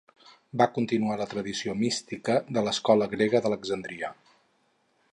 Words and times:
Va 0.61 0.65
continuar 0.77 1.17
la 1.19 1.27
tradició 1.33 1.77
mística 1.83 2.39
de 2.57 2.65
l'escola 2.69 3.09
grega 3.15 3.45
d'Alexandria. 3.47 4.15